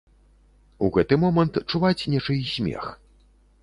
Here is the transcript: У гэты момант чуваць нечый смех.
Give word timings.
У 0.87 0.89
гэты 0.95 1.19
момант 1.25 1.61
чуваць 1.71 2.07
нечый 2.17 2.45
смех. 2.57 2.83